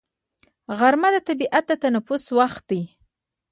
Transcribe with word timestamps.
غرمه 0.79 1.09
د 1.13 1.17
طبیعت 1.27 1.63
د 1.67 1.71
تنفس 1.83 2.23
وخت 2.37 2.63
دی 2.69 2.81